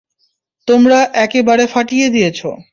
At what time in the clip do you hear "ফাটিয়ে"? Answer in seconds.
1.67-2.07